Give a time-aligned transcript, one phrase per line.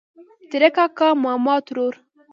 [0.49, 1.93] ترۀ کاکا ماما ترور